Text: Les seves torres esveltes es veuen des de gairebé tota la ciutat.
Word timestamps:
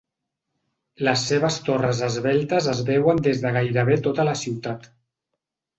Les 1.07 1.25
seves 1.31 1.59
torres 1.67 2.01
esveltes 2.09 2.71
es 2.75 2.83
veuen 2.91 3.23
des 3.29 3.47
de 3.47 3.55
gairebé 3.61 4.03
tota 4.09 4.31
la 4.31 4.37
ciutat. 4.47 4.95